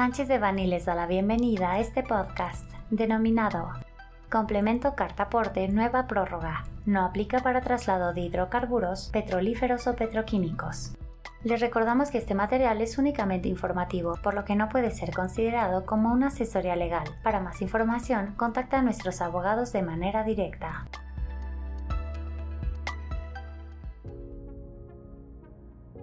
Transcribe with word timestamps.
Sánchez 0.00 0.28
de 0.28 0.38
Bani 0.38 0.66
les 0.66 0.86
da 0.86 0.94
la 0.94 1.06
bienvenida 1.06 1.72
a 1.72 1.78
este 1.78 2.02
podcast 2.02 2.64
denominado 2.88 3.68
Complemento 4.30 4.94
Cartaporte 4.94 5.68
Nueva 5.68 6.06
Prórroga. 6.06 6.64
No 6.86 7.04
aplica 7.04 7.40
para 7.40 7.60
traslado 7.60 8.14
de 8.14 8.22
hidrocarburos, 8.22 9.10
petrolíferos 9.12 9.86
o 9.86 9.96
petroquímicos. 9.96 10.96
Les 11.44 11.60
recordamos 11.60 12.10
que 12.10 12.16
este 12.16 12.34
material 12.34 12.80
es 12.80 12.96
únicamente 12.96 13.50
informativo, 13.50 14.14
por 14.22 14.32
lo 14.32 14.46
que 14.46 14.56
no 14.56 14.70
puede 14.70 14.90
ser 14.90 15.12
considerado 15.12 15.84
como 15.84 16.10
una 16.10 16.28
asesoría 16.28 16.76
legal. 16.76 17.04
Para 17.22 17.40
más 17.40 17.60
información, 17.60 18.32
contacta 18.38 18.78
a 18.78 18.82
nuestros 18.82 19.20
abogados 19.20 19.70
de 19.74 19.82
manera 19.82 20.24
directa. 20.24 20.86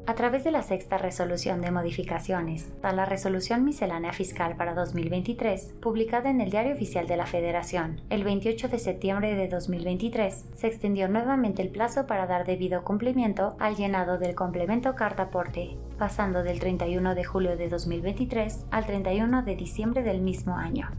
A 0.08 0.16
través 0.16 0.46
de 0.46 0.52
la 0.52 0.64
sexta 0.64 0.98
resolución 0.98 1.60
de 1.60 1.70
modificaciones 1.70 2.74
a 2.82 2.94
la 2.94 3.04
resolución 3.04 3.66
miscelánea 3.66 4.14
fiscal 4.14 4.56
para 4.56 4.74
2023, 4.74 5.74
publicada 5.82 6.30
en 6.30 6.40
el 6.40 6.50
Diario 6.50 6.74
Oficial 6.74 7.08
de 7.08 7.18
la 7.18 7.26
Federación 7.26 8.00
el 8.10 8.24
28 8.24 8.70
de 8.70 8.80
septiembre 8.80 9.36
de 9.36 9.50
2023, 9.50 10.46
se 10.56 10.68
extendió 10.68 11.10
nuevamente 11.10 11.62
el 11.62 11.72
plazo 11.72 12.08
para 12.08 12.26
dar 12.26 12.46
debido 12.46 12.86
cumplimiento 12.86 13.58
al 13.60 13.76
llenado 13.76 14.18
del 14.18 14.34
complemento 14.34 14.96
carta 14.96 15.24
aporte, 15.24 15.78
pasando 16.00 16.42
del 16.42 16.62
31 16.62 17.14
de 17.14 17.26
julio 17.26 17.58
de 17.58 17.68
2023 17.68 18.68
al 18.72 18.86
31 18.86 19.44
de 19.44 19.56
diciembre 19.58 20.04
del 20.04 20.22
mismo 20.22 20.56
año. 20.56 20.90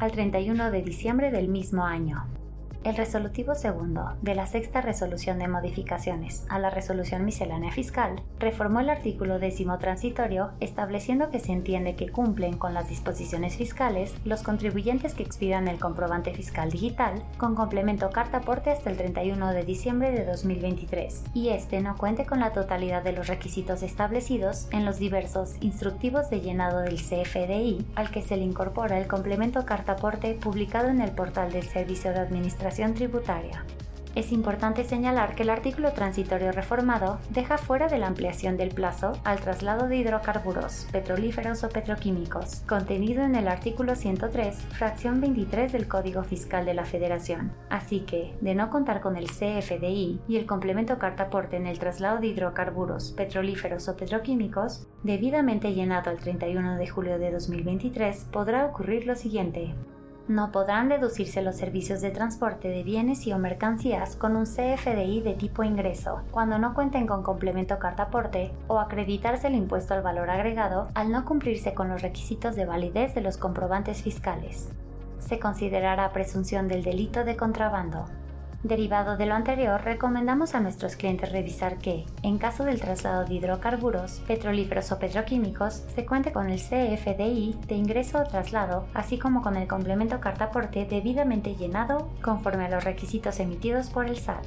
Al 0.00 0.10
31 0.10 0.72
de 0.72 0.82
diciembre 0.82 1.30
del 1.30 1.46
mismo 1.46 1.84
año. 1.84 2.26
El 2.88 2.96
resolutivo 2.96 3.54
segundo 3.54 4.14
de 4.22 4.34
la 4.34 4.46
sexta 4.46 4.80
resolución 4.80 5.38
de 5.38 5.46
modificaciones 5.46 6.46
a 6.48 6.58
la 6.58 6.70
resolución 6.70 7.22
miscelánea 7.22 7.70
fiscal 7.70 8.22
reformó 8.38 8.80
el 8.80 8.88
artículo 8.88 9.38
décimo 9.38 9.76
transitorio 9.76 10.52
estableciendo 10.60 11.28
que 11.28 11.38
se 11.38 11.52
entiende 11.52 11.96
que 11.96 12.08
cumplen 12.08 12.56
con 12.56 12.72
las 12.72 12.88
disposiciones 12.88 13.56
fiscales 13.56 14.14
los 14.24 14.42
contribuyentes 14.42 15.12
que 15.12 15.22
expidan 15.22 15.68
el 15.68 15.78
comprobante 15.78 16.32
fiscal 16.32 16.70
digital 16.70 17.22
con 17.36 17.54
complemento 17.54 18.08
carta 18.08 18.38
aporte 18.38 18.70
hasta 18.70 18.88
el 18.88 18.96
31 18.96 19.52
de 19.52 19.64
diciembre 19.64 20.10
de 20.10 20.24
2023 20.24 21.24
y 21.34 21.50
este 21.50 21.82
no 21.82 21.94
cuente 21.98 22.24
con 22.24 22.40
la 22.40 22.54
totalidad 22.54 23.02
de 23.02 23.12
los 23.12 23.26
requisitos 23.26 23.82
establecidos 23.82 24.66
en 24.70 24.86
los 24.86 24.98
diversos 24.98 25.56
instructivos 25.60 26.30
de 26.30 26.40
llenado 26.40 26.80
del 26.80 26.96
CFDI 26.96 27.84
al 27.96 28.10
que 28.10 28.22
se 28.22 28.38
le 28.38 28.44
incorpora 28.44 28.98
el 28.98 29.08
complemento 29.08 29.66
carta 29.66 29.92
aporte 29.92 30.32
publicado 30.32 30.88
en 30.88 31.02
el 31.02 31.10
portal 31.10 31.52
del 31.52 31.64
Servicio 31.64 32.12
de 32.12 32.20
Administración 32.20 32.77
tributaria. 32.94 33.64
Es 34.14 34.32
importante 34.32 34.84
señalar 34.84 35.34
que 35.34 35.42
el 35.42 35.50
artículo 35.50 35.92
transitorio 35.92 36.50
reformado 36.50 37.20
deja 37.30 37.58
fuera 37.58 37.88
de 37.88 37.98
la 37.98 38.08
ampliación 38.08 38.56
del 38.56 38.70
plazo 38.70 39.12
al 39.22 39.38
traslado 39.38 39.86
de 39.86 39.96
hidrocarburos, 39.96 40.88
petrolíferos 40.90 41.62
o 41.62 41.68
petroquímicos, 41.68 42.62
contenido 42.66 43.22
en 43.22 43.36
el 43.36 43.46
artículo 43.46 43.94
103, 43.94 44.56
fracción 44.70 45.20
23 45.20 45.72
del 45.72 45.86
Código 45.86 46.24
Fiscal 46.24 46.64
de 46.64 46.74
la 46.74 46.84
Federación. 46.84 47.52
Así 47.68 48.00
que, 48.00 48.34
de 48.40 48.54
no 48.54 48.70
contar 48.70 49.00
con 49.00 49.16
el 49.16 49.26
CFDI 49.26 50.20
y 50.26 50.36
el 50.36 50.46
complemento 50.46 50.98
cartaporte 50.98 51.56
en 51.56 51.66
el 51.66 51.78
traslado 51.78 52.18
de 52.18 52.28
hidrocarburos, 52.28 53.12
petrolíferos 53.12 53.88
o 53.88 53.96
petroquímicos, 53.96 54.88
debidamente 55.04 55.74
llenado 55.74 56.10
el 56.10 56.18
31 56.18 56.76
de 56.76 56.88
julio 56.88 57.18
de 57.18 57.30
2023, 57.30 58.26
podrá 58.32 58.66
ocurrir 58.66 59.06
lo 59.06 59.14
siguiente 59.14 59.74
no 60.28 60.52
podrán 60.52 60.88
deducirse 60.88 61.42
los 61.42 61.56
servicios 61.56 62.00
de 62.02 62.10
transporte 62.10 62.68
de 62.68 62.82
bienes 62.82 63.26
y 63.26 63.32
o 63.32 63.38
mercancías 63.38 64.14
con 64.14 64.36
un 64.36 64.44
CFDI 64.44 65.22
de 65.22 65.34
tipo 65.34 65.64
ingreso 65.64 66.20
cuando 66.30 66.58
no 66.58 66.74
cuenten 66.74 67.06
con 67.06 67.22
complemento 67.22 67.78
cartaporte 67.78 68.52
o 68.66 68.78
acreditarse 68.78 69.46
el 69.46 69.54
impuesto 69.54 69.94
al 69.94 70.02
valor 70.02 70.28
agregado 70.28 70.88
al 70.94 71.10
no 71.10 71.24
cumplirse 71.24 71.72
con 71.72 71.88
los 71.88 72.02
requisitos 72.02 72.56
de 72.56 72.66
validez 72.66 73.14
de 73.14 73.22
los 73.22 73.38
comprobantes 73.38 74.02
fiscales. 74.02 74.68
Se 75.18 75.38
considerará 75.38 76.12
presunción 76.12 76.68
del 76.68 76.84
delito 76.84 77.24
de 77.24 77.36
contrabando. 77.36 78.04
Derivado 78.64 79.16
de 79.16 79.26
lo 79.26 79.34
anterior, 79.34 79.80
recomendamos 79.82 80.56
a 80.56 80.60
nuestros 80.60 80.96
clientes 80.96 81.30
revisar 81.30 81.78
que, 81.78 82.06
en 82.24 82.38
caso 82.38 82.64
del 82.64 82.80
traslado 82.80 83.24
de 83.24 83.34
hidrocarburos, 83.34 84.20
petrolíferos 84.26 84.90
o 84.90 84.98
petroquímicos, 84.98 85.84
se 85.94 86.04
cuente 86.04 86.32
con 86.32 86.50
el 86.50 86.58
CFDI 86.58 87.56
de 87.68 87.74
ingreso 87.76 88.18
o 88.18 88.24
traslado, 88.24 88.88
así 88.94 89.16
como 89.16 89.42
con 89.42 89.56
el 89.56 89.68
complemento 89.68 90.18
cartaporte 90.18 90.86
debidamente 90.86 91.54
llenado 91.54 92.10
conforme 92.20 92.64
a 92.64 92.68
los 92.68 92.82
requisitos 92.82 93.38
emitidos 93.38 93.90
por 93.90 94.06
el 94.06 94.18
SAT 94.18 94.44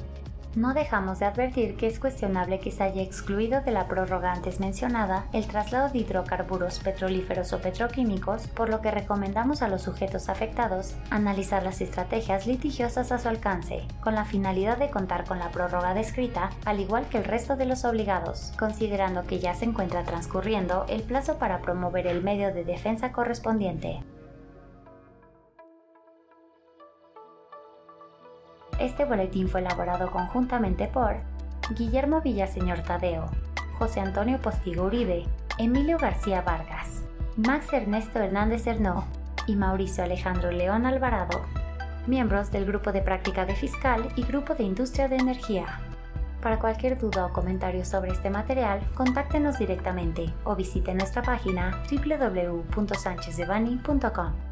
no 0.54 0.74
dejamos 0.74 1.18
de 1.18 1.26
advertir 1.26 1.76
que 1.76 1.86
es 1.86 1.98
cuestionable 1.98 2.60
que 2.60 2.70
se 2.70 2.82
haya 2.82 3.02
excluido 3.02 3.60
de 3.62 3.70
la 3.70 3.88
prórroga 3.88 4.32
antes 4.32 4.60
mencionada 4.60 5.26
el 5.32 5.46
traslado 5.46 5.88
de 5.88 6.00
hidrocarburos 6.00 6.78
petrolíferos 6.80 7.52
o 7.52 7.60
petroquímicos, 7.60 8.46
por 8.48 8.68
lo 8.68 8.80
que 8.80 8.90
recomendamos 8.90 9.62
a 9.62 9.68
los 9.68 9.82
sujetos 9.82 10.28
afectados 10.28 10.94
analizar 11.10 11.62
las 11.62 11.80
estrategias 11.80 12.46
litigiosas 12.46 13.12
a 13.12 13.18
su 13.18 13.28
alcance, 13.28 13.82
con 14.00 14.14
la 14.14 14.24
finalidad 14.24 14.78
de 14.78 14.90
contar 14.90 15.24
con 15.24 15.38
la 15.38 15.50
prórroga 15.50 15.94
descrita, 15.94 16.50
al 16.64 16.80
igual 16.80 17.06
que 17.06 17.18
el 17.18 17.24
resto 17.24 17.56
de 17.56 17.66
los 17.66 17.84
obligados, 17.84 18.52
considerando 18.58 19.24
que 19.24 19.38
ya 19.38 19.54
se 19.54 19.64
encuentra 19.64 20.04
transcurriendo 20.04 20.86
el 20.88 21.02
plazo 21.02 21.38
para 21.38 21.60
promover 21.60 22.06
el 22.06 22.22
medio 22.22 22.52
de 22.52 22.64
defensa 22.64 23.12
correspondiente. 23.12 24.02
Este 28.82 29.04
boletín 29.04 29.48
fue 29.48 29.60
elaborado 29.60 30.10
conjuntamente 30.10 30.88
por 30.88 31.14
Guillermo 31.76 32.20
Villaseñor 32.20 32.80
Tadeo, 32.80 33.26
José 33.78 34.00
Antonio 34.00 34.42
Postigo 34.42 34.86
Uribe, 34.86 35.24
Emilio 35.56 35.98
García 35.98 36.42
Vargas, 36.42 37.04
Max 37.36 37.72
Ernesto 37.72 38.18
Hernández 38.18 38.66
Hernó 38.66 39.04
y 39.46 39.54
Mauricio 39.54 40.02
Alejandro 40.02 40.50
León 40.50 40.84
Alvarado, 40.84 41.42
miembros 42.08 42.50
del 42.50 42.66
Grupo 42.66 42.90
de 42.90 43.02
Práctica 43.02 43.46
de 43.46 43.54
Fiscal 43.54 44.08
y 44.16 44.24
Grupo 44.24 44.56
de 44.56 44.64
Industria 44.64 45.06
de 45.06 45.14
Energía. 45.14 45.78
Para 46.40 46.58
cualquier 46.58 46.98
duda 46.98 47.26
o 47.26 47.32
comentario 47.32 47.84
sobre 47.84 48.10
este 48.10 48.30
material, 48.30 48.80
contáctenos 48.96 49.60
directamente 49.60 50.34
o 50.42 50.56
visite 50.56 50.92
nuestra 50.92 51.22
página 51.22 51.84
www.sanchezdevani.com. 51.88 54.51